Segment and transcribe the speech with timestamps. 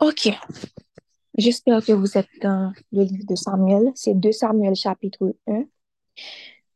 [0.00, 0.30] Ok,
[1.36, 3.92] j'espère que vous êtes dans le livre de Samuel.
[3.94, 5.64] C'est 2 Samuel chapitre un.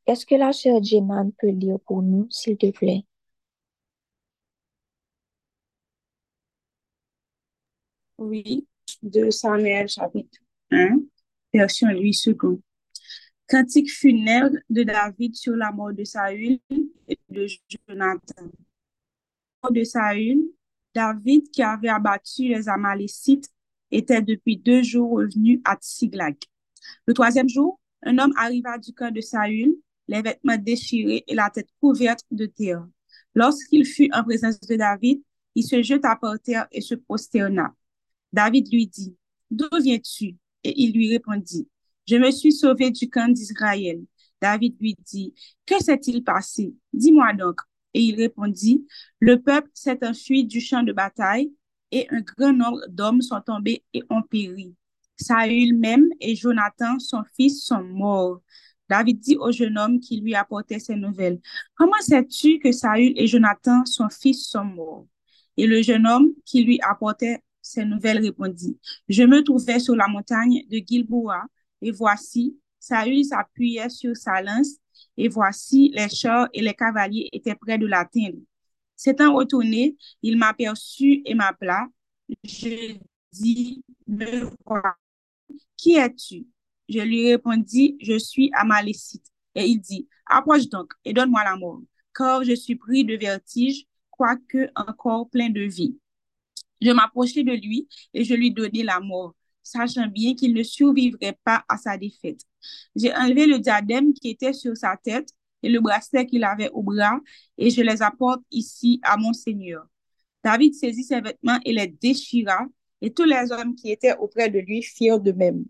[0.06, 3.06] Est-ce que la sœur Jenan peut lire pour nous, s'il te plaît?
[8.18, 8.66] Oui,
[9.02, 10.38] de Samuel chapitre
[10.70, 11.00] un,
[11.52, 12.60] version Louis II.
[13.48, 16.58] Cantique funèbre de David sur la mort de Saül
[17.08, 17.46] et de
[17.88, 18.50] Jonathan.
[19.62, 20.42] Mort de Saül,
[20.94, 23.48] David, qui avait abattu les Amalécites,
[23.90, 26.36] était depuis deux jours revenu à Tsiglag.
[27.06, 29.76] Le troisième jour, un homme arriva du camp de Saül,
[30.08, 32.86] les vêtements déchirés et la tête couverte de terre.
[33.34, 35.22] Lorsqu'il fut en présence de David,
[35.54, 37.74] il se jeta par terre et se prosterna.
[38.32, 39.16] David lui dit,
[39.50, 40.36] D'où viens-tu?
[40.64, 41.68] Et il lui répondit,
[42.08, 44.02] Je me suis sauvé du camp d'Israël.
[44.40, 45.34] David lui dit,
[45.66, 46.74] Que s'est-il passé?
[46.92, 47.60] Dis-moi donc.
[47.94, 48.86] Et il répondit,
[49.20, 51.52] Le peuple s'est enfui du champ de bataille
[51.90, 54.74] et un grand nombre d'hommes sont tombés et ont péri.
[55.16, 58.42] Saül même et Jonathan, son fils, sont morts.
[58.88, 61.40] David dit au jeune homme qui lui apportait ces nouvelles,
[61.76, 65.06] Comment sais-tu que Saül et Jonathan, son fils, sont morts?
[65.56, 70.08] Et le jeune homme qui lui apportait ces nouvelles répondit, Je me trouvais sur la
[70.08, 71.44] montagne de Gilboa,
[71.80, 74.76] et voici, Saül s'appuyait sur sa lance,
[75.16, 78.38] et voici, les chars et les cavaliers étaient près de l'atteindre.
[78.96, 81.86] S'étant retourné, il m'aperçut et m'appela.
[82.44, 82.96] Je
[83.32, 84.50] dis, Me.
[85.76, 86.46] Qui es-tu?
[86.88, 89.26] Je lui répondis, Je suis Amalécite.
[89.54, 91.82] Et il dit, Approche donc et donne-moi la mort,
[92.14, 95.98] car je suis pris de vertige, quoique encore plein de vie.
[96.80, 101.38] Je m'approchai de lui et je lui donnai la mort, sachant bien qu'il ne survivrait
[101.44, 102.40] pas à sa défaite.
[102.96, 105.28] J'ai enlevé le diadème qui était sur sa tête
[105.62, 107.18] et le bracelet qu'il avait au bras,
[107.56, 109.86] et je les apporte ici à mon Seigneur.
[110.42, 112.66] David saisit ses vêtements et les déchira,
[113.00, 115.64] et tous les hommes qui étaient auprès de lui firent de même.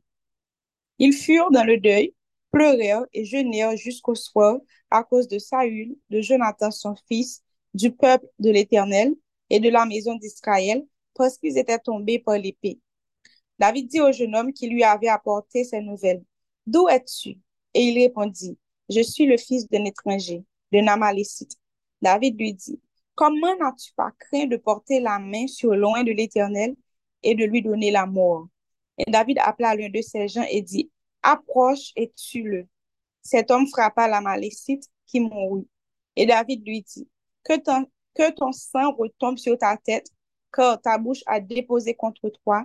[0.99, 2.15] Ils furent dans le deuil,
[2.51, 4.59] pleurèrent et jeûnèrent jusqu'au soir
[4.91, 9.15] à cause de Saül, de Jonathan son fils, du peuple de l'Éternel
[9.51, 10.85] et de la maison d'Israël,
[11.15, 12.81] parce qu'ils étaient tombés par l'épée.
[13.59, 16.25] David dit au jeune homme qui lui avait apporté ces nouvelles,
[16.67, 17.39] D'où es-tu?
[17.75, 18.59] Et il répondit,
[18.89, 21.57] Je suis le fils d'un étranger, d'un Amalécite.
[22.01, 22.81] David lui dit,
[23.15, 26.75] Comment n'as-tu pas craint de porter la main sur loin de l'Éternel
[27.23, 28.49] et de lui donner la mort?
[28.99, 30.91] Et David appela l'un de ses gens et dit,
[31.23, 32.67] Approche et tue-le.
[33.23, 35.67] Cet homme frappa l'Amalécite qui mourut.
[36.17, 37.09] Et David lui dit,
[37.45, 40.09] Que ton, que ton sang retombe sur ta tête
[40.55, 42.65] car ta bouche a déposé contre toi,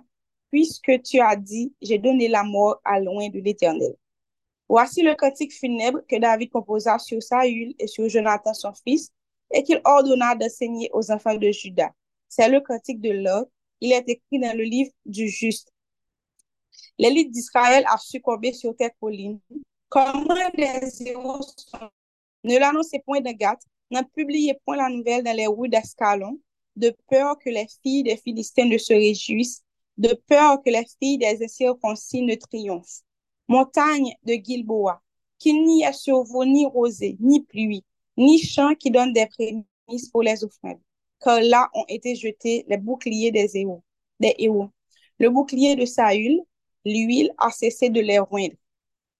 [0.51, 3.95] puisque tu as dit, j'ai donné la mort à loin de l'Éternel.
[4.67, 9.11] Voici le cantique funèbre que David composa sur Saül et sur Jonathan son fils,
[9.51, 11.91] et qu'il ordonna d'enseigner aux enfants de Juda.
[12.27, 13.49] C'est le cantique de l'ordre.
[13.81, 15.73] Il est écrit dans le livre du juste.
[16.99, 19.39] L'élite d'Israël a succombé sur tes collines.
[19.87, 21.89] Comment les héros sont...
[22.43, 26.39] Ne l'annoncez point de Gath, n'en publiez point la nouvelle dans les rues d'Ascalon,
[26.75, 29.63] de peur que les filles des Philistins ne se réjouissent,
[29.99, 33.01] de peur que les filles des incirconcis ne triomphent.
[33.49, 35.01] Montagne de Gilboa,
[35.37, 37.83] qu'il n'y ait sur vous ni rosée, ni pluie,
[38.17, 40.79] ni champ qui donne des prémices pour les offrandes,
[41.19, 43.83] car là ont été jetés les boucliers des héros.
[44.21, 44.69] Des héros.
[45.19, 46.41] Le bouclier de Saül,
[46.85, 48.55] l'huile a cessé de les roindre.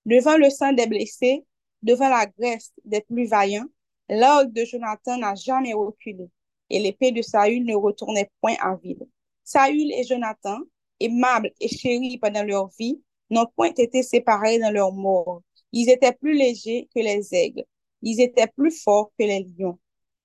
[0.06, 1.46] Devant le sang des blessés,
[1.82, 3.68] devant la graisse des plus vaillants,
[4.10, 6.30] l'ordre de Jonathan n'a jamais reculé
[6.70, 9.06] et l'épée de Saül ne retournait point en vide.
[9.52, 10.60] Saül et Jonathan,
[11.00, 13.02] aimables et chéris pendant leur vie,
[13.32, 15.42] n'ont point été séparés dans leur mort.
[15.72, 17.64] Ils étaient plus légers que les aigles.
[18.04, 19.80] Ils étaient plus forts que les lions.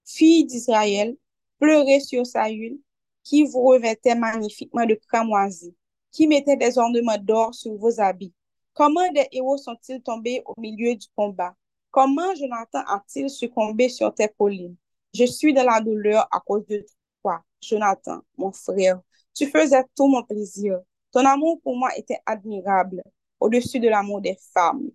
[0.05, 1.17] Filles d'Israël,
[1.59, 2.79] pleurez sur Saül,
[3.23, 5.75] qui vous revêtait magnifiquement de cramoisie,
[6.13, 8.35] qui mettait des ornements d'or sur vos habits.
[8.75, 11.55] Comment des héros sont-ils tombés au milieu du combat?
[11.91, 14.77] Comment Jonathan a-t-il succombé sur tes collines?
[15.15, 16.85] Je suis dans la douleur à cause de
[17.23, 19.01] toi, Jonathan, mon frère.
[19.35, 20.81] Tu faisais tout mon plaisir.
[21.13, 23.03] Ton amour pour moi était admirable,
[23.41, 24.91] au-dessus de l'amour des femmes.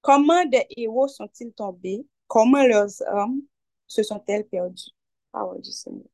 [0.00, 2.06] Comment des héros sont-ils tombés?
[2.26, 3.40] Comment leurs âmes
[3.86, 4.90] se sont-elles perdues?
[5.32, 6.06] Parole du Seigneur.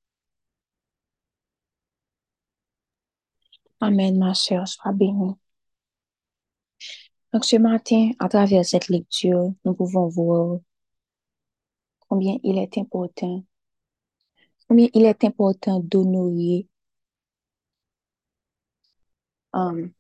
[3.81, 5.35] Amen, ma chère, sois bénie.
[7.33, 10.59] Donc ce matin, à travers cette lecture, nous pouvons voir
[12.09, 13.45] combien il est important,
[14.69, 16.67] combien il est important d'honorer.
[19.53, 19.93] Um,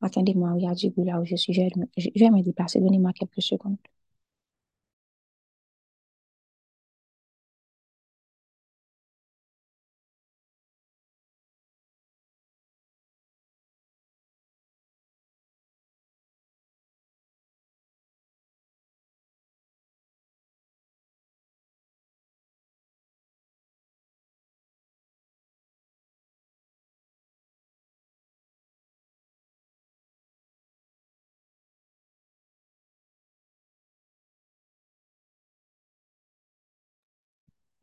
[0.00, 0.54] attendez-moi,
[0.90, 1.52] bruit là où je suis.
[1.52, 2.80] Je vais me déplacer.
[2.80, 3.76] Donnez-moi quelques secondes.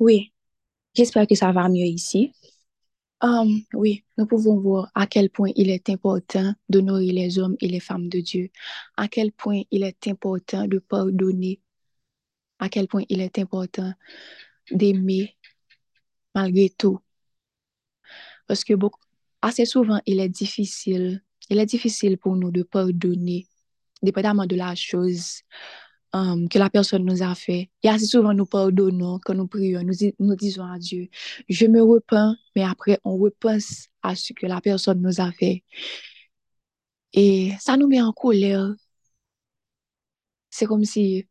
[0.04, 0.34] Oui,
[0.94, 2.34] j'espère que ça va mieux ici.
[3.22, 7.70] Um, oui, nous pouvons voir à quel point il est important d'honorer les hommes et
[7.70, 8.50] les femmes de Dieu,
[8.98, 11.62] à quel point il est important de pardonner,
[12.60, 13.94] à quel point il est important
[14.72, 15.38] d'aimer
[16.36, 17.00] malgré tout.
[18.46, 18.74] Parce que
[19.42, 23.48] assez souvent, il est difficile, il est difficile pour nous de pardonner,
[24.02, 25.44] dépendamment de la chose
[26.14, 27.70] um, que la personne nous a fait.
[27.84, 31.10] Et assez souvent, nous pardonnons quand nous prions, nous, nous disons à Dieu,
[31.50, 35.64] je me repens, mais après, on repense à ce que la personne nous a fait.
[37.14, 38.74] Et ça nous met en colère.
[40.50, 41.28] C'est comme si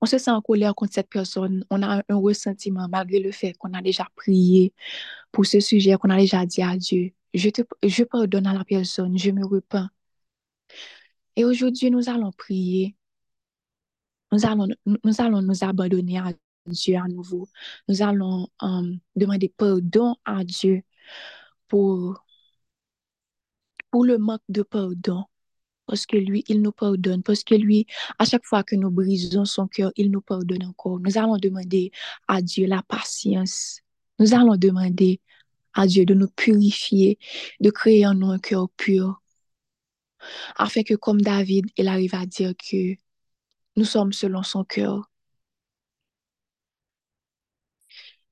[0.00, 1.64] on se sent en colère contre cette personne.
[1.70, 4.72] On a un ressentiment malgré le fait qu'on a déjà prié
[5.32, 8.64] pour ce sujet, qu'on a déjà dit à Dieu, je te, je pardonne à la
[8.64, 9.88] personne, je me repens.
[11.36, 12.96] Et aujourd'hui, nous allons prier.
[14.32, 16.32] Nous allons, nous allons nous abandonner à
[16.66, 17.48] Dieu à nouveau.
[17.88, 20.82] Nous allons um, demander pardon à Dieu
[21.68, 22.24] pour,
[23.90, 25.24] pour le manque de pardon.
[25.86, 27.22] Parce que lui, il nous pardonne.
[27.22, 27.86] Parce que lui,
[28.18, 30.98] à chaque fois que nous brisons son cœur, il nous pardonne encore.
[31.00, 31.92] Nous allons demander
[32.26, 33.80] à Dieu la patience.
[34.18, 35.20] Nous allons demander
[35.74, 37.18] à Dieu de nous purifier,
[37.60, 39.22] de créer en nous un cœur pur,
[40.56, 42.96] afin que comme David, il arrive à dire que
[43.76, 45.10] nous sommes selon son cœur.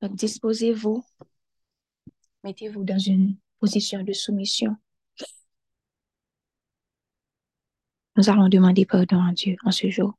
[0.02, 1.04] Donc, disposez-vous,
[2.44, 4.76] mettez-vous dans une position de soumission.
[8.16, 10.14] Nous allons demander pardon à Dieu en ce jour.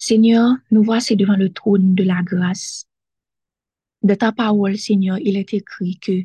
[0.00, 2.86] Seigneur, nous voici devant le trône de la grâce.
[4.02, 6.22] De ta parole, Seigneur, il est écrit que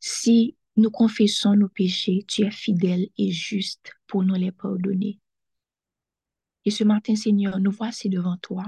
[0.00, 5.20] si nous confessons nos péchés, tu es fidèle et juste pour nous les pardonner.
[6.64, 8.64] Et ce matin, Seigneur, nous voici devant toi.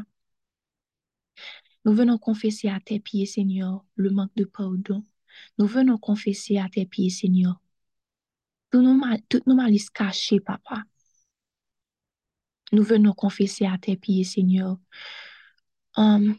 [1.87, 5.03] Nous venons confesser à tes pieds, Seigneur, le manque de pardon.
[5.57, 7.63] Nous venons confesser à tes pieds, Seigneur,
[8.71, 10.85] toutes nos, malices cachées, Papa.
[12.75, 14.79] Nous venons confesser à tes pieds, Seigneur,
[15.97, 16.37] hum,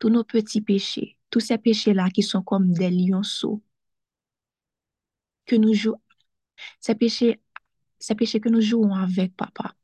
[0.00, 3.62] tous nos petits péchés, tous ces péchés-là qui sont comme des lionceaux,
[5.46, 6.00] que nous jouons,
[6.80, 7.40] ces péchés,
[8.00, 9.76] ces péchés que nous jouons avec, Papa.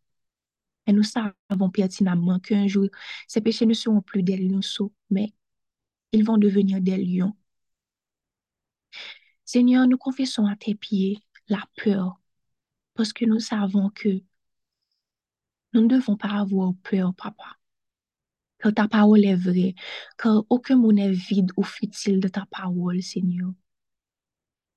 [0.89, 2.89] Et nous savons pertinemment qu'un jour,
[3.29, 5.33] ces péchés ne seront plus des lionceaux, mais
[6.11, 7.37] ils vont devenir des lions.
[9.45, 12.21] Seigneur, nous confessons à tes pieds la peur,
[12.95, 14.21] parce que nous savons que
[15.77, 17.59] nous ne devons pas avoir peur, Papa.
[18.59, 19.75] Car ta parole est vraie,
[20.17, 23.53] car aucun mot n'est vide ou futile de ta parole, Seigneur.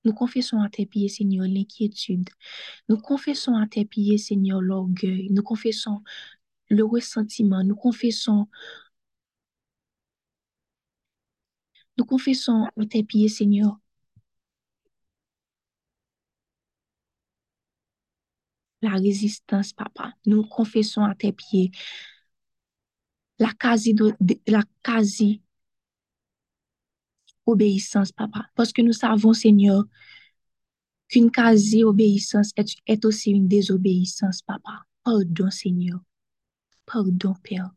[0.04, 2.30] Nous confessons à tes pieds, Seigneur, l'inquiétude.
[2.90, 5.30] Nous confessons à tes pieds, Seigneur, l'orgueil.
[5.32, 6.04] Nous confessons
[6.70, 7.64] le ressentiment.
[7.64, 8.48] Nous confessons,
[11.98, 13.80] nous confessons à tes pieds, Seigneur,
[18.82, 20.14] la résistance, Papa.
[20.26, 21.72] Nous confessons à tes pieds
[23.40, 23.96] la quasi,
[24.48, 25.42] la quasi
[27.46, 28.50] obéissance, Papa.
[28.56, 29.86] Parce que nous savons, Seigneur,
[31.08, 32.52] qu'une quasi-obéissance
[32.86, 34.86] est, aussi une désobéissance, Papa.
[35.04, 36.00] Pardon, Seigneur.
[36.86, 37.72] Pardon, Père.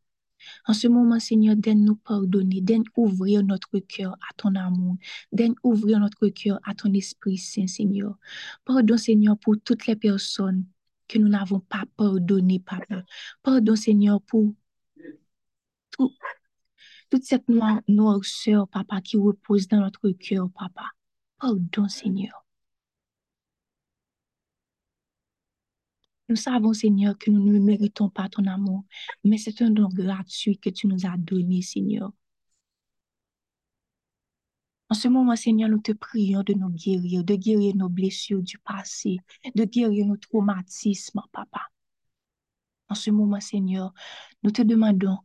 [0.66, 4.97] En ce moment, Seigneur, donne-nous pardonner, donne ouvrir notre cœur à ton amour,
[5.30, 8.18] donne ouvrir notre cœur à ton Esprit Saint, Seigneur.
[8.64, 10.66] Pardon, Seigneur, pour toutes les personnes
[11.09, 13.04] que nous n'avons pas pardonné, Papa.
[13.42, 14.54] Pardon, Seigneur, pour
[15.90, 16.12] tout,
[17.11, 20.90] toute cette noir, noirceur, Papa, qui repose dans notre cœur, Papa.
[21.38, 22.44] Pardon, Seigneur.
[26.28, 28.85] Nous savons, Seigneur, que nous ne méritons pas ton amour,
[29.25, 32.12] mais c'est un don gratuit que tu nous as donné, Seigneur.
[34.92, 38.58] En ce moment, Seigneur, nous te prions de nous guérir, de guérir nos blessures du
[38.58, 39.16] passé,
[39.54, 41.62] de guérir nos traumatismes, Papa.
[42.90, 43.94] En ce moment, Seigneur,
[44.42, 45.16] nous te demandons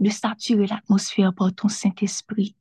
[0.00, 2.56] de saturer l'atmosphère par ton Saint-Esprit,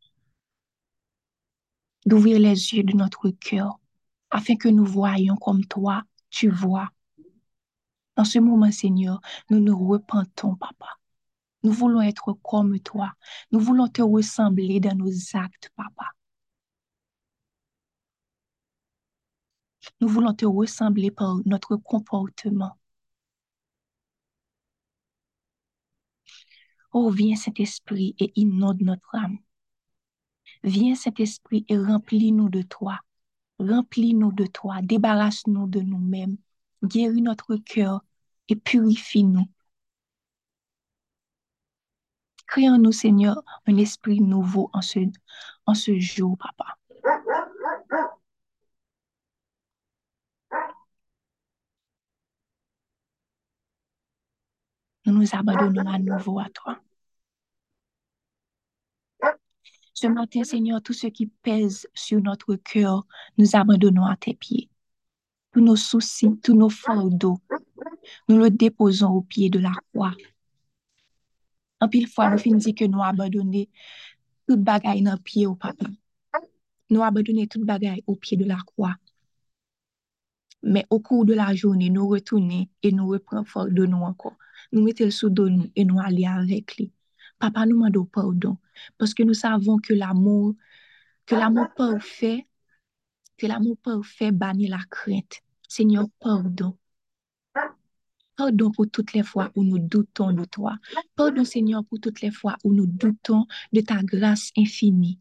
[2.06, 3.82] d'ouvrir les yeux de notre cœur,
[4.30, 6.89] afin que nous voyions comme toi, tu vois.
[8.16, 10.99] En ce moment, Seigneur, nous nous repentons, Papa.
[11.63, 13.13] Nous voulons être comme toi.
[13.51, 16.06] Nous voulons te ressembler dans nos actes, Papa.
[20.01, 22.78] Nous voulons te ressembler par notre comportement.
[26.92, 29.38] Oh, viens Saint-Esprit et inonde notre âme.
[30.63, 33.00] Viens Saint-Esprit et remplis-nous de toi.
[33.60, 36.38] Remplis-nous de toi, débarrasse-nous de nous-mêmes,
[36.84, 38.01] guéris notre cœur
[38.48, 39.48] et purifie-nous.
[42.50, 45.00] Crée en nous, Seigneur, un esprit nouveau en ce,
[45.68, 46.77] en ce jour, Papa.
[55.06, 56.79] Nous nous abandonnons à nouveau à toi.
[59.94, 63.06] Ce matin, Seigneur, tout ce qui pèse sur notre cœur,
[63.38, 64.72] nous abandonnons à tes pieds.
[65.51, 67.39] Tous nos soucis, tous nos fardeaux,
[68.27, 70.15] nous le déposons au pied de la croix.
[71.82, 73.66] En pile fois, nous finissons que nous abandonnons
[74.48, 75.86] toute bagaille dans le pied au papa.
[76.90, 78.96] Nous abandonnons toute bagaille au pied de la croix.
[80.62, 84.38] Mais au cours de la journée, nous retournons et nous reprenons fort de nous encore.
[84.72, 86.92] Nous mettons le sous de nous et nous allons avec lui.
[87.40, 88.58] Papa, nous demandons pardon
[88.98, 90.56] parce que nous savons que l'amour,
[91.26, 92.48] que l'amour parfait,
[93.38, 95.42] que l'amour parfait bannit la crainte.
[95.68, 96.79] Seigneur, pardon.
[98.39, 100.77] Pardon pour toutes les fois où nous doutons de toi.
[101.17, 105.19] Pardon, Seigneur, pour toutes les fois où nous doutons de ta grâce infinie.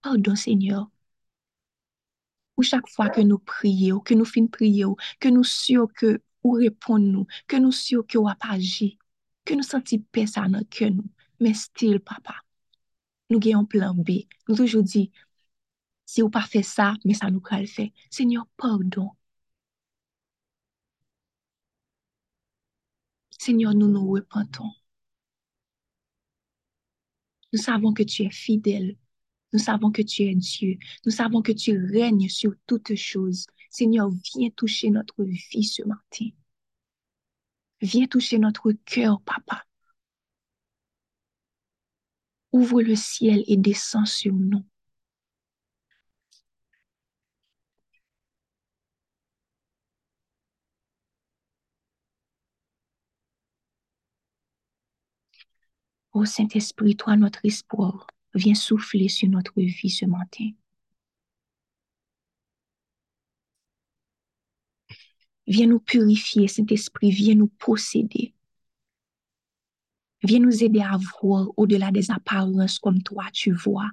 [0.00, 0.88] Pardon, Seigneur,
[2.54, 4.84] pour chaque fois que nous prions, que nous finissons prier,
[5.18, 8.96] que nous sûrs que ou répondons, que nous sûrs que ou agi,
[9.44, 10.92] que nous sentons paix à notre cœur,
[11.40, 12.36] mais still, papa,
[13.28, 14.28] nous avons plan B.
[14.48, 15.10] Nous toujours dit,
[16.06, 17.88] si vous pas fait ça, mais ça nous le faire.
[18.08, 19.10] Seigneur, pardon.
[23.44, 24.70] Seigneur, nous nous repentons.
[27.52, 28.96] Nous savons que tu es fidèle.
[29.52, 30.78] Nous savons que tu es Dieu.
[31.04, 33.48] Nous savons que tu règnes sur toutes choses.
[33.68, 36.28] Seigneur, viens toucher notre vie ce matin.
[37.80, 39.64] Viens toucher notre cœur, papa.
[42.52, 44.64] Ouvre le ciel et descends sur nous.
[56.12, 60.50] Ô Saint-Esprit, toi notre espoir, viens souffler sur notre vie ce matin.
[65.46, 68.34] Viens nous purifier, Saint-Esprit, viens nous posséder.
[70.22, 73.90] Viens nous aider à voir au-delà des apparences comme toi tu vois.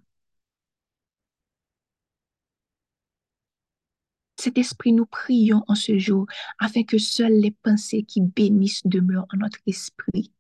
[4.38, 6.26] Cet esprit, nous prions en ce jour
[6.60, 10.32] afin que seules les pensées qui bénissent demeurent en notre esprit.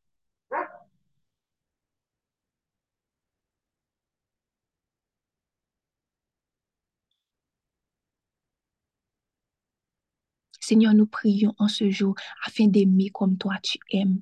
[10.69, 12.13] Seigneur, nous prions en ce jour
[12.45, 14.21] afin d'aimer comme toi tu aimes.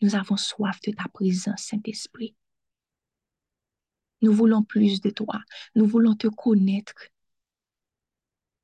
[0.00, 2.34] Nous avons soif de ta présence, Saint-Esprit.
[4.22, 5.40] Nous voulons plus de toi.
[5.76, 7.06] Nous voulons te connaître.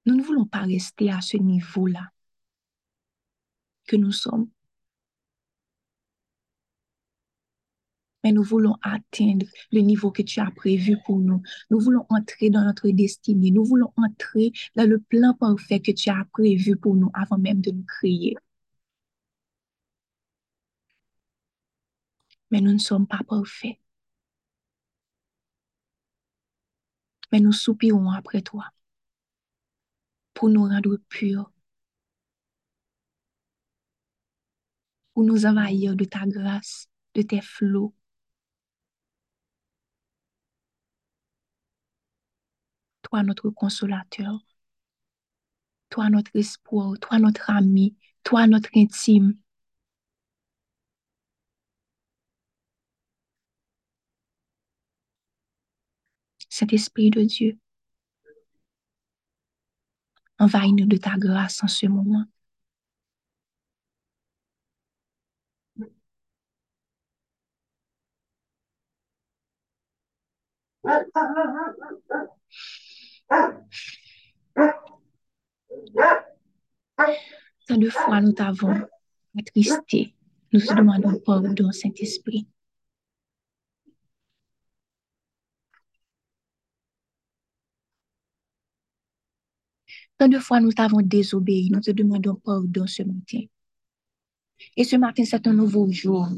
[0.06, 2.10] Nous ne voulons pas rester à ce niveau-là
[3.86, 4.50] que nous sommes.
[8.26, 11.40] Mais nous voulons atteindre le niveau que tu as prévu pour nous.
[11.70, 13.52] Nous voulons entrer dans notre destinée.
[13.52, 17.60] Nous voulons entrer dans le plan parfait que tu as prévu pour nous avant même
[17.60, 18.34] de nous créer.
[22.50, 23.78] Mais nous ne sommes pas parfaits.
[27.30, 28.64] Mais nous soupirons après toi
[30.34, 31.52] pour nous rendre purs,
[35.14, 37.94] pour nous envahir de ta grâce, de tes flots,
[43.08, 44.40] toi notre consolateur,
[45.90, 49.36] toi notre espoir, toi notre ami, toi notre intime.
[56.48, 57.58] Cet esprit de Dieu,
[60.38, 62.24] envahis-nous de ta grâce en ce moment.
[77.68, 78.86] Tant de fois nous t'avons
[79.38, 80.14] attristé,
[80.52, 82.48] nous te demandons pardon, Saint-Esprit.
[90.18, 93.42] Tant de fois nous t'avons désobéi, nous te demandons pardon ce matin.
[94.76, 96.28] Et ce matin, c'est un nouveau jour.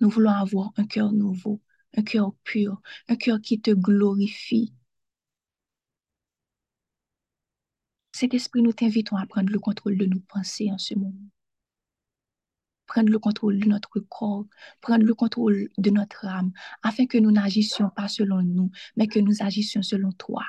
[0.00, 1.60] Nous voulons avoir un cœur nouveau,
[1.96, 4.74] un cœur pur, un cœur qui te glorifie.
[8.12, 11.30] Cet esprit, nous t'invitons à prendre le contrôle de nos pensées en ce moment.
[12.86, 14.46] Prendre le contrôle de notre corps,
[14.80, 19.18] prendre le contrôle de notre âme, afin que nous n'agissions pas selon nous, mais que
[19.18, 20.44] nous agissions selon toi.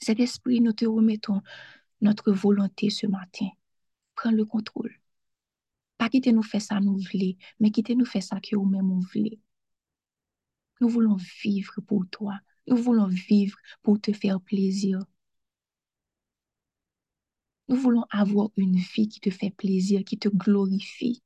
[0.00, 1.42] Cet esprit, nous te remettons
[2.00, 3.48] notre volonté ce matin.
[4.22, 5.00] Prends le contrôle.
[5.98, 9.00] Pas quitter nous faire ça nous voulons, mais quitter nous faire ça que nous-mêmes nous
[9.00, 9.36] voulons.
[10.80, 12.38] Nous voulons vivre pour toi.
[12.68, 15.00] Nous voulons vivre pour te faire plaisir.
[17.66, 21.20] Nous voulons avoir une vie qui te fait plaisir, qui te glorifie.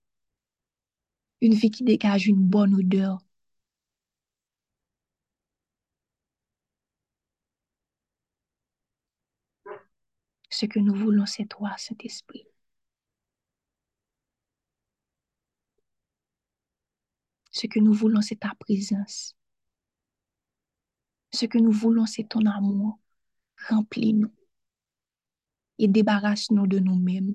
[1.42, 3.18] Une vie qui dégage une bonne odeur.
[10.48, 12.46] Ce que nous voulons, c'est toi, Saint-Esprit.
[17.56, 19.34] Ce que nous voulons, c'est ta présence.
[21.32, 22.98] Ce que nous voulons, c'est ton amour.
[23.70, 24.30] Remplis-nous
[25.78, 27.34] et débarrasse-nous de nous-mêmes.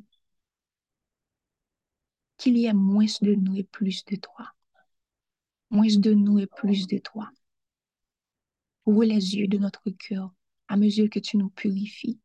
[2.38, 4.54] Qu'il y ait moins de nous et plus de toi.
[5.72, 7.32] Moins de nous et plus de toi.
[8.86, 10.32] Ouvre les yeux de notre cœur
[10.68, 12.20] à mesure que tu nous purifies.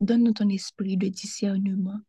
[0.00, 2.02] Donne-nous ton esprit de discernement.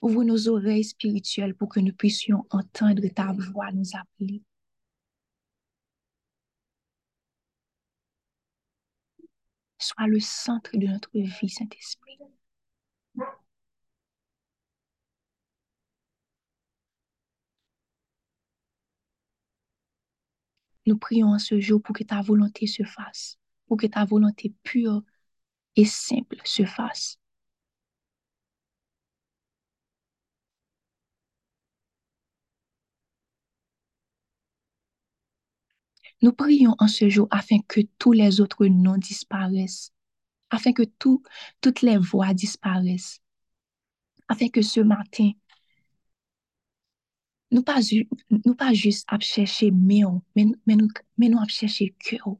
[0.00, 4.42] Ouvre nos oreilles spirituelles pour que nous puissions entendre ta voix nous appeler.
[9.78, 12.18] Sois le centre de notre vie, Saint-Esprit.
[20.86, 24.54] Nous prions en ce jour pour que ta volonté se fasse, pour que ta volonté
[24.62, 25.02] pure
[25.76, 27.17] et simple se fasse.
[36.20, 39.92] Nous prions en ce jour afin que tous les autres noms disparaissent,
[40.50, 41.22] afin que tout,
[41.60, 43.20] toutes les voix disparaissent,
[44.28, 45.30] afin que ce matin,
[47.50, 47.80] nous pas,
[48.44, 50.02] nous pas juste à chercher mais,
[50.36, 52.36] mais, mais nous, mais nous à chercher cœur.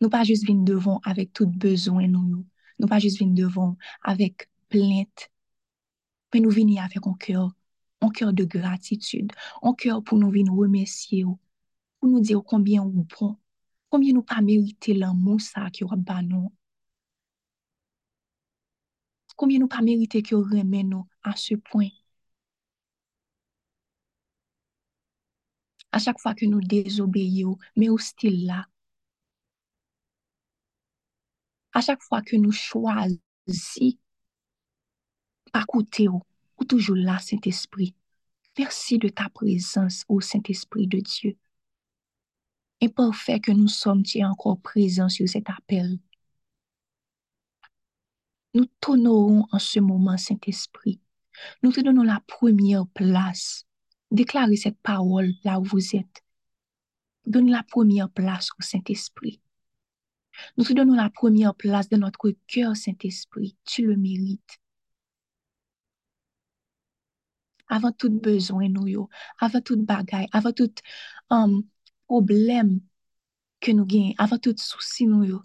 [0.00, 2.44] Nous pas juste venir devant avec tout besoin nous,
[2.78, 5.30] nous pas juste venir devant avec plainte,
[6.32, 7.52] mais nous venir avec un cœur,
[8.00, 9.30] un cœur de gratitude,
[9.62, 11.24] un cœur pour nous venir remercier
[12.02, 13.36] pour nous dire combien ou bon,
[13.88, 16.50] combien nous pas mérité l'amour ça qui aura ban.
[19.36, 21.90] Combien nous pas mérité que remet nous à ce point.
[25.92, 28.66] À chaque fois que nous désobéissons, mais au là.
[31.72, 33.96] À chaque fois que nous choisissons
[35.52, 36.20] pas côté ou,
[36.58, 37.94] ou toujours là, Saint-Esprit.
[38.58, 41.38] Merci de ta présence, ô Saint-Esprit de Dieu
[42.82, 45.98] imparfait que nous sommes, encore présent sur cet appel.
[48.54, 51.00] Nous t'honorons en ce moment, Saint-Esprit.
[51.62, 53.64] Nous te donnons la première place.
[54.10, 56.22] Déclarez cette parole là où vous êtes.
[57.24, 59.40] Donne la première place au Saint-Esprit.
[60.56, 63.56] Nous te donnons la première place dans notre cœur, Saint-Esprit.
[63.64, 64.58] Tu le mérites.
[67.68, 70.70] Avant tout besoin, nous, avant tout bagaille, avant tout
[71.30, 71.62] um,
[72.12, 72.80] problème
[73.60, 75.40] que nous gagnons, avant tout souci, nous,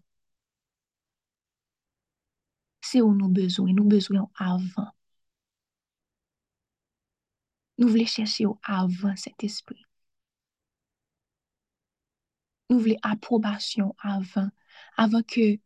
[2.81, 4.91] c'est où nous besoin, nous besoin avant.
[7.77, 9.85] Nous voulons chercher avant cet esprit.
[12.69, 14.49] Nous voulons approbation avant,
[14.97, 15.59] avant que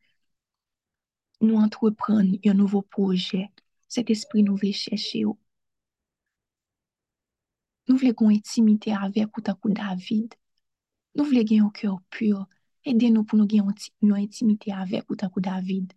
[1.42, 3.50] nous entreprenions un nouveau projet.
[3.88, 5.24] Cet esprit nous voulons chercher.
[5.24, 5.36] Nous
[7.88, 10.36] voulons une intimité avec ou coup David.
[11.16, 12.46] Nou vle gen yon kèr pur,
[12.92, 13.66] edè nou pou nou gen
[14.10, 15.92] yon intimite avek ou tankou David.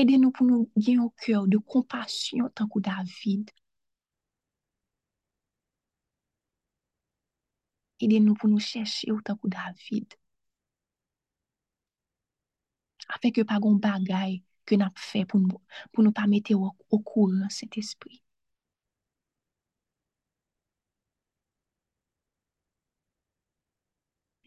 [0.00, 3.52] Edè nou pou nou gen yon kèr de kompasyon tankou David.
[8.02, 10.18] Edè nou pou nou chèche ou tankou David.
[13.14, 15.40] Afek yo pa gon bagay ke nap fè pou
[16.02, 17.78] nou pa mette ou kou an set.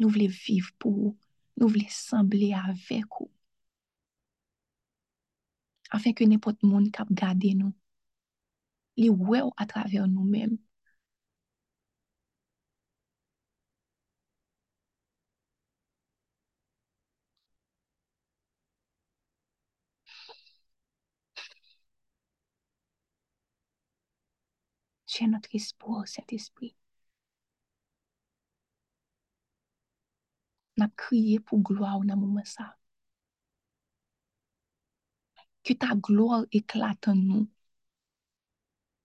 [0.02, 1.18] Nous voulons vivre pour vous.
[1.58, 3.30] Nous voulons sembler avec vous.
[5.92, 7.74] Afin que n'importe monde qui garde nous,
[8.98, 10.58] les voit à travers nous-mêmes.
[25.06, 26.76] Tu es notre espoir, Saint-Esprit.
[30.82, 32.76] On a crié pour gloire dans moment ça.
[35.64, 37.48] Que ta gloire éclate en nous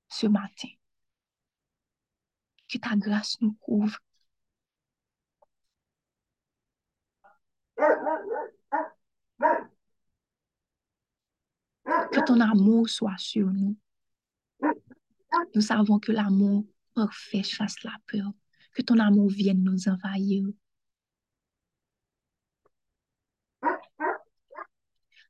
[0.08, 0.70] ce matin.
[2.66, 3.98] Que ta grâce nous couvre.
[7.76, 7.84] Que
[12.24, 13.76] ton amour soit sur nous.
[15.54, 18.32] Nous savons que l'amour parfait chasse la peur.
[18.72, 20.46] Que ton amour vienne nous envahir.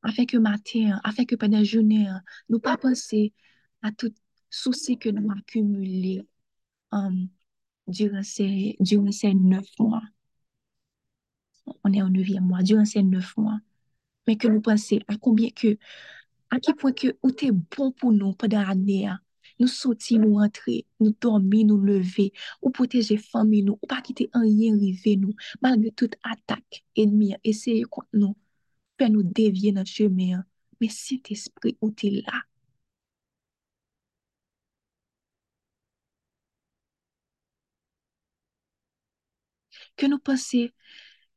[0.06, 2.06] Afin que matin, afin que pendant journée,
[2.48, 3.32] nous pas penser
[3.82, 4.14] à tout
[4.50, 6.22] souci que nous accumulé
[6.92, 7.28] um,
[7.88, 10.02] durant, ces, durant ces neuf mois.
[11.82, 13.58] On est au neuvième mois, durant ces neuf mois.
[14.28, 15.76] Mais que nous pensions à combien que,
[16.50, 19.10] à quel point que où t'es bon pour nous pendant l'année.
[19.58, 24.28] Nous sortir, nous rentrer, nous dormir, nous lever, ou protéger famille nous, ou pas quitter
[24.34, 28.36] un rien arriver nous, malgré toute attaque ennemie, essayer contre nous,
[29.04, 30.44] nous dévier notre chemin.
[30.80, 32.42] Mais cet esprit où t'es là,
[39.96, 40.68] que nous pensions,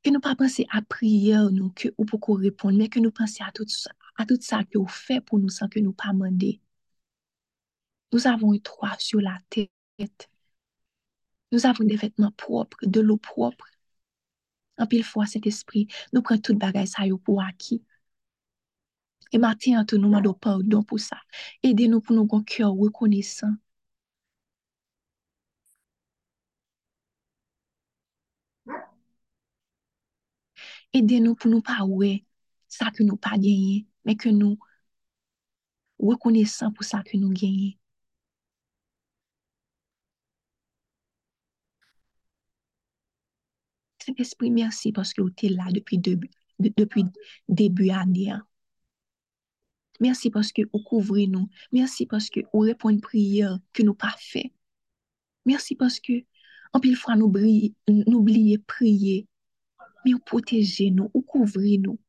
[0.04, 3.12] que nous pas penser à prière nous, que ou pour qu'on réponde, mais que nous
[3.12, 5.94] pensions à tout ça, à tout ça que vous faites pour nous sans que nous
[5.94, 6.62] pas demander.
[8.12, 10.30] Nous avons une toit sur la tête.
[11.52, 13.66] Nous avons des vêtements propres, de l'eau propre.
[14.80, 17.84] En pile fois, cet esprit, nous prenons tout bagage ça yo pour acquis.
[19.32, 21.18] Et maintenant, nous demandons pardon pour ça.
[21.64, 23.54] Aidez-nous pour nous avoir un cœur reconnaissant.
[30.94, 32.26] Aidez-nous pour nous pas ouais
[32.68, 34.58] ça que nous pas gagné, mais que nous
[36.00, 37.79] reconnaissons pour ça que nous gagnons.
[44.10, 47.04] Saint-Esprit, merci parce que tu es là depuis début, depuis
[47.48, 48.32] début année.
[48.32, 48.44] hein.
[50.00, 51.48] Merci parce que vous couvrez nous.
[51.72, 54.52] Merci parce que vous répondez une prière que nous pas fait.
[55.46, 56.14] Merci parce que
[56.74, 59.28] en pile fois nous oubliez prier,
[60.06, 62.00] mais vous protégez nous, vous couvrez nous.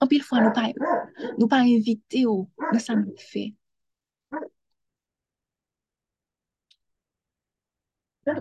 [0.00, 0.72] En pile fois nous pas
[1.38, 3.54] nous pas invité au dans ça nous fait.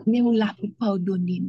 [0.06, 1.42] Mais vous là pour pardonner.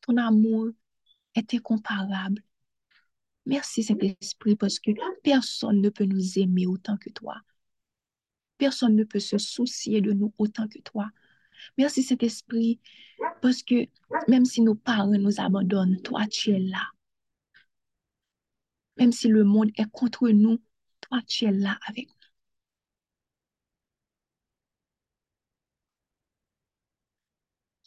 [0.00, 0.68] Ton amour
[1.34, 2.42] est incomparable.
[3.46, 4.90] Merci Saint-Esprit parce que
[5.22, 7.36] personne ne peut nous aimer autant que toi.
[8.58, 11.10] Personne ne peut se soucier de nous autant que toi.
[11.76, 12.80] Merci Saint-Esprit
[13.40, 13.86] parce que
[14.28, 16.86] même si nos parents nous abandonnent, toi tu es là.
[18.98, 20.60] Même si le monde est contre nous,
[21.12, 22.14] toi tu es là avec nous.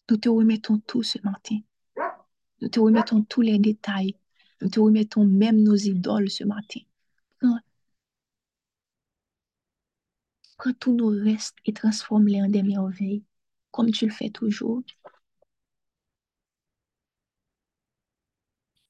[0.10, 1.60] Nous te remettons tout ce matin.
[2.62, 4.16] Nous te remettons tous les détails.
[4.62, 6.82] Nous te remettons même nos idoles ce matin.
[7.40, 7.60] Prends,
[10.58, 13.24] prends tous nos restes et transforme-les en des merveilles,
[13.72, 14.84] comme tu le fais toujours.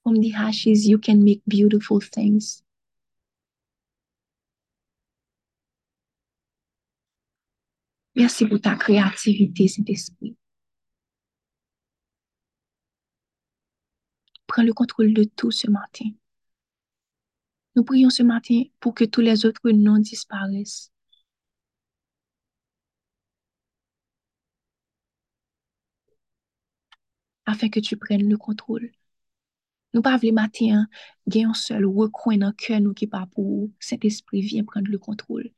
[0.04, 2.65] From the ashes, you can make beautiful things.
[8.16, 10.36] Merci pour ta créativité, cet esprit.
[14.48, 16.06] Prends le contrôle de tout ce matin.
[17.76, 20.92] Nous prions ce matin pour que tous les autres noms disparaissent.
[27.46, 28.92] Afin que tu prennes le contrôle.
[29.94, 30.88] Nous pas les matin,
[31.28, 35.52] gagnons seul recoin dans cœur nous qui pas pour Saint-Esprit vient prendre le contrôle.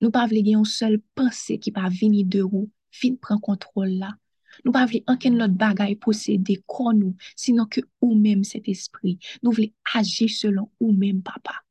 [0.00, 4.12] Nous pas gagnons seul pensée qui pas venir de vous, vient prendre contrôle là.
[4.64, 9.18] Nous pas voulons aucun autre bagaille posséder comme nous, sinon que ou même cet esprit.
[9.42, 11.62] Nous voulons agir selon ou même papa.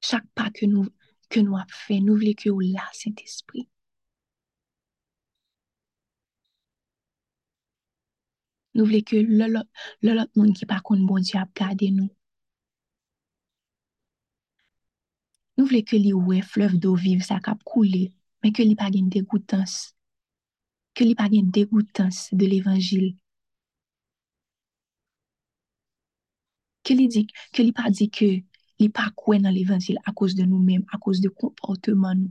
[0.00, 0.86] Chaque pas que nous
[1.34, 3.60] avons fait, nous voulons que vous là, Saint-Esprit.
[3.62, 3.75] Nous
[8.84, 12.10] voulons que le monde qui pas contre bon Dieu a gardé nous.
[15.56, 18.12] Nous voulons que ouais fleuve d'eau vive ça cap couler,
[18.42, 19.94] mais que li pas gagne dégoûtance.
[20.94, 23.16] Que li pas gagne dégoûtance de l'évangile.
[26.84, 28.42] Que li dit que li pas dit que
[28.78, 32.28] nan l'évangile a cause de nou mèm, a cause de comportement.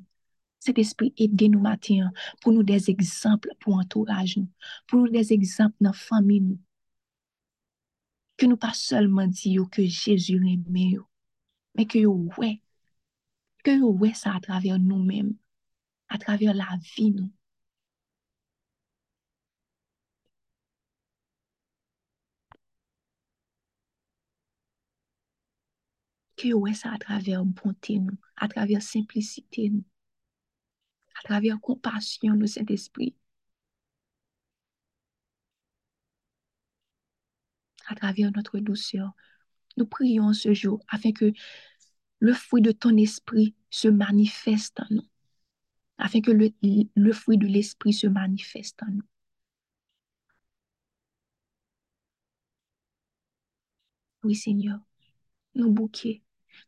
[0.65, 2.07] Cet esprit ede nou matin
[2.41, 4.49] pou nou des exemple pou entourage nou,
[4.89, 6.57] pou nou des exemple nan fami nou.
[8.35, 11.05] Ke nou pa solman di yo ke Jésus reme yo,
[11.77, 12.55] men ke yo wè,
[13.61, 15.29] ke yo wè sa a traver nou mèm,
[16.09, 17.29] a traver la vi nou.
[26.35, 29.85] Ke yo wè sa a traver bonte nou, a traver simplicite nou,
[31.25, 33.15] a traver kompasyon nou cet esprit,
[37.87, 39.11] a traver notre douceur.
[39.77, 41.33] Nous prions ce jour afin que
[42.19, 45.09] le fruit de ton esprit se manifeste en nous,
[45.97, 46.53] afin que le,
[46.95, 49.03] le fruit de l'esprit se manifeste en nous.
[54.23, 54.79] Oui, Seigneur,
[55.55, 56.21] nos bouquets,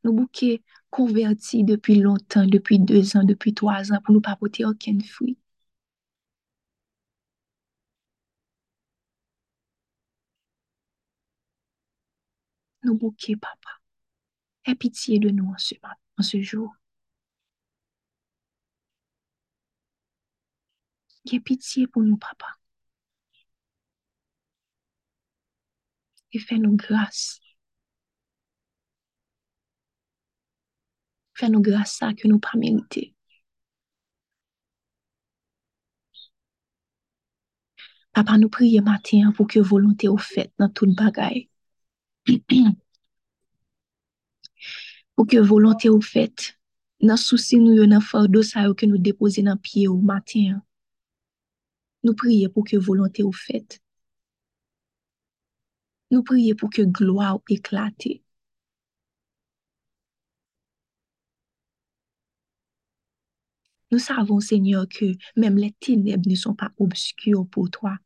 [0.04, 4.65] nos bouquets convertis depuis longtemps, depuis deux ans, depuis trois ans, pour nous pas porter
[4.65, 5.38] aucun fruit.
[12.84, 13.69] Nos bouquets, papa.
[14.65, 15.76] Aie pitié de nous en ce,
[16.17, 16.76] en ce jour.
[21.32, 22.47] Aie pitié pour nous, papa.
[26.32, 27.41] Et fais-nous grâce.
[31.38, 33.13] Fais-nous grâce ça que nous pas mérité.
[38.12, 41.50] Papa, nous prions matin pour que volonté au fait dans toute bagaille.
[45.15, 46.58] pour que volonté au fait
[47.02, 50.63] dans souci nous dans fardeau ça que nous déposer dans pied au matin.
[52.04, 53.80] Nous prions pour que volonté au fait.
[56.10, 58.08] Nous prions pour que gloire éclate.
[63.91, 67.97] Nous savons, Seigneur, que même les ténèbres ne sont pas obscures pour toi.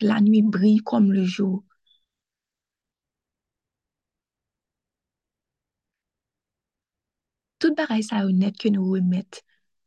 [0.00, 1.64] La nuit brille comme le jour.
[7.58, 9.40] Tout sa yo net que nous remettre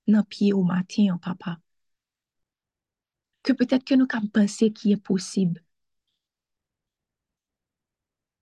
[0.08, 1.60] dans pied au matin, papa.
[3.44, 5.64] Que peut-être que nous avons pensé qu'il est possible.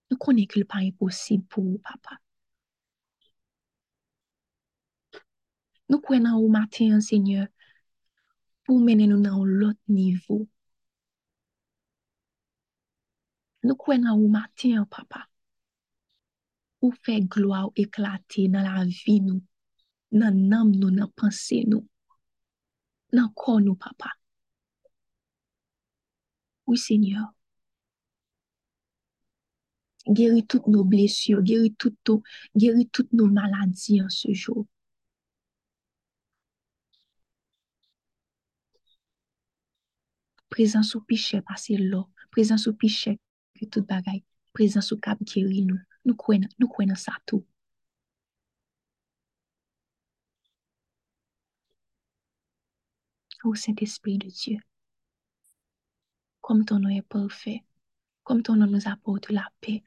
[0.10, 1.82] Nous connaissons que le pas impossible pour vous,
[5.88, 5.90] papa.
[5.90, 7.48] Nous croyons au matin, Seigneur,
[8.64, 10.48] pour mener nous dans l'autre niveau.
[13.64, 15.28] Nous croyons au matin, papa,
[16.80, 19.42] pour faire gloire éclater dans la vie nous,
[20.12, 21.88] dans l'âme nous, dans la pensée nous,
[23.14, 24.12] dans le corps nous, papa.
[26.68, 27.26] Oui, Seigneur.
[30.08, 34.68] Guéris toutes nos blessures, guéris toutes nos maladies en ce jour.
[40.56, 42.08] Présence au pichet, passer l'eau.
[42.32, 43.20] Présence au pichet,
[43.60, 44.24] que tout bagaille.
[44.54, 45.78] Présence au cap guéri nous.
[46.06, 47.46] Nous croyons, nous croyons ça tout.
[53.44, 54.58] Ô Saint-Esprit de Dieu,
[56.40, 57.66] comme ton nom est parfait,
[58.24, 59.84] comme ton nom nous apporte la paix.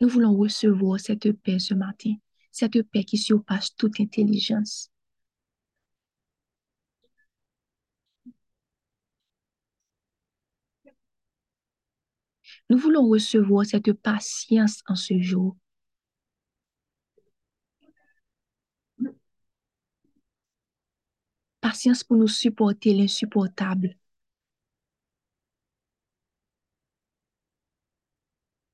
[0.00, 2.16] Nous voulons recevoir cette paix ce matin,
[2.50, 4.90] cette paix qui surpasse toute intelligence.
[12.74, 15.56] Nous voulons recevoir cette patience en ce jour.
[21.60, 23.96] Patience pour nous supporter l'insupportable.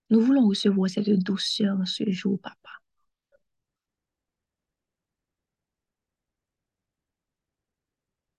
[0.08, 2.70] Nous voulons recevoir cette douceur en ce jour, papa.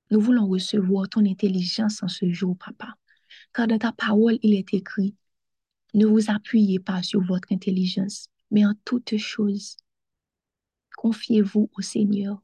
[0.09, 2.95] Nous voulons recevoir ton intelligence en ce jour, papa.
[3.53, 5.15] Car dans ta parole, il est écrit,
[5.93, 9.77] ne vous appuyez pas sur votre intelligence, mais en toutes choses,
[10.95, 12.41] confiez-vous au Seigneur.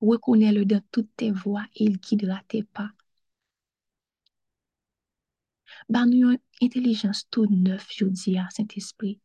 [0.00, 2.90] Reconnais-le dans toutes tes voies et il guidera tes pas.
[5.88, 9.20] Ban nous une intelligence tout neuf, je dis à Saint-Esprit.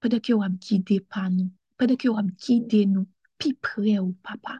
[0.00, 3.06] Pendant que vous guidé par nous, pendant que vous guidé nous,
[3.52, 4.58] près au papa.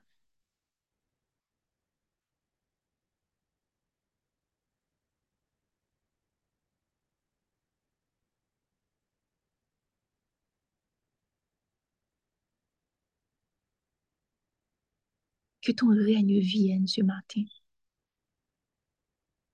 [15.64, 17.42] Que ton règne vienne ce matin.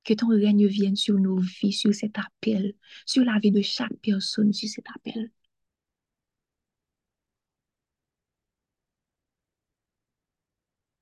[0.02, 2.74] Que ton règne vienne sur nos vies, sur cet appel,
[3.06, 5.30] sur la vie de chaque personne sur cet appel.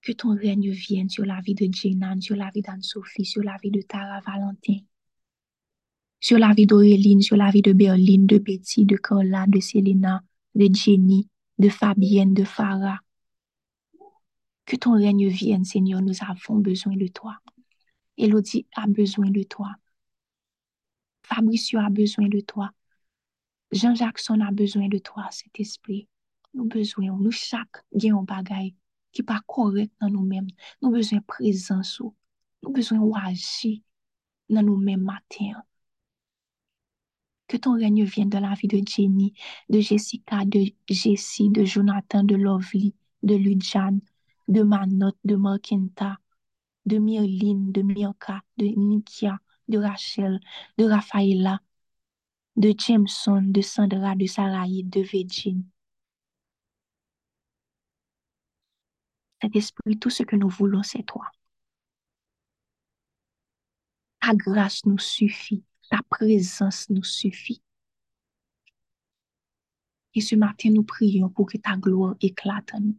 [0.02, 3.56] Que ton règne vienne sur la vie de Jenan, sur la vie d'Anne-Sophie, sur la
[3.62, 4.80] vie de Tara Valentin,
[6.20, 10.22] sur la vie d'Auréline, sur la vie de Berline, de Betty, de Carla, de Selena,
[10.54, 12.98] de Jenny, de Fabienne, de Farah.
[14.68, 17.38] Que ton règne vienne, Seigneur, nous avons besoin de toi.
[18.18, 19.74] Elodie a besoin de toi.
[21.22, 22.70] Fabricio a besoin de toi.
[23.72, 26.06] Jean-Jackson a besoin de toi, cet esprit.
[26.52, 28.74] Nous besoin, nous chaque gagnons bagaille
[29.10, 30.48] qui pas correct dans nous-mêmes.
[30.82, 32.02] Nous besoin présence.
[32.62, 33.78] Nous besoin agir
[34.50, 35.62] dans nous-mêmes matin.
[37.46, 39.32] Que ton règne vienne dans la vie de Jenny,
[39.70, 44.00] de Jessica, de Jessie, de Jonathan, de Lovely, de Lujan,
[44.48, 46.20] de Manot, de Markinta,
[46.86, 50.40] de Myrline, de Mirka, de Nikia, de Rachel,
[50.78, 51.60] de Rafaela,
[52.56, 55.64] de Jameson, de Sandra, de Saraïde, de Virgin.
[59.42, 61.30] Cet esprit, tout ce que nous voulons, c'est toi.
[64.20, 65.64] Ta grâce nous suffit.
[65.90, 67.62] Ta présence nous suffit.
[70.14, 72.98] Et ce matin, nous prions pour que ta gloire éclate en nous.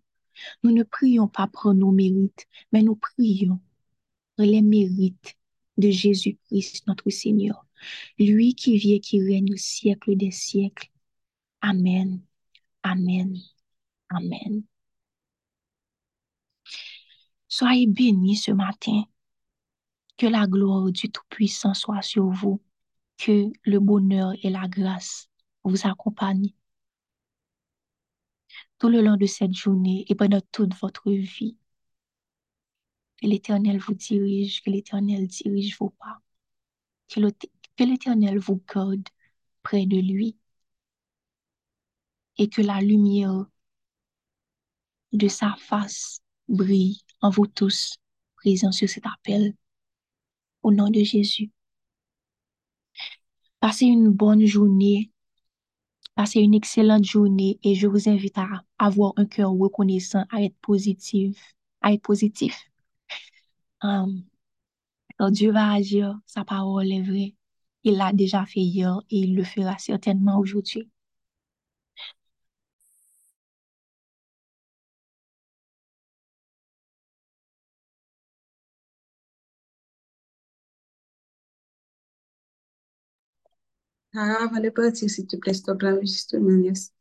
[0.63, 3.59] Nous ne prions pas pour nos mérites, mais nous prions
[4.35, 5.35] pour les mérites
[5.77, 7.65] de Jésus-Christ, notre Seigneur.
[8.17, 10.89] Lui qui vit et qui règne au siècle des siècles.
[11.61, 12.21] Amen.
[12.83, 13.37] Amen.
[14.09, 14.63] Amen.
[17.47, 19.03] Soyez bénis ce matin.
[20.17, 22.61] Que la gloire du Tout-Puissant soit sur vous.
[23.17, 25.29] Que le bonheur et la grâce
[25.63, 26.53] vous accompagnent
[28.79, 31.57] tout le long de cette journée et pendant toute votre vie.
[33.17, 36.21] Que l'Éternel vous dirige, que l'Éternel dirige vos pas.
[37.09, 39.07] Que l'Éternel vous garde
[39.61, 40.37] près de lui.
[42.37, 43.45] Et que la lumière
[45.11, 47.97] de sa face brille en vous tous
[48.37, 49.53] présents sur cet appel.
[50.63, 51.51] Au nom de Jésus.
[53.59, 55.11] Passez une bonne journée.
[56.19, 60.57] Passez une excellente journée et je vous invite à avoir un cœur reconnaissant, à être
[60.57, 62.69] positif, à être positif.
[63.81, 64.25] Um,
[65.29, 67.35] Dieu va agir, sa parole est vraie.
[67.85, 70.89] Il l'a déjà fait hier et il le fera certainement aujourd'hui.
[84.15, 86.93] Ah, avant de partir, s'il te plaît, stop l'enregistrement, yes.